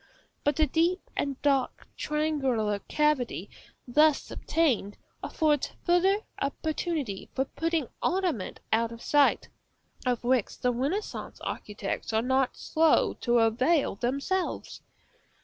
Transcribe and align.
But 0.43 0.55
the 0.55 0.65
deep 0.65 1.07
and 1.15 1.39
dark 1.43 1.87
triangular 1.95 2.79
cavity 2.87 3.51
thus 3.87 4.31
obtained 4.31 4.97
affords 5.21 5.73
farther 5.85 6.21
opportunity 6.41 7.29
for 7.35 7.45
putting 7.45 7.87
ornament 8.01 8.61
out 8.73 8.91
of 8.91 9.03
sight, 9.03 9.47
of 10.03 10.23
which 10.23 10.57
the 10.59 10.73
Renaissance 10.73 11.39
architects 11.41 12.13
are 12.13 12.23
not 12.23 12.57
slow 12.57 13.13
to 13.21 13.37
avail 13.37 13.93
themselves. 13.93 14.81